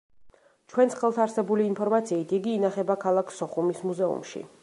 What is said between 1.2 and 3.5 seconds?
არსებული ინფორმაციით, იგი ინახება ქალაქ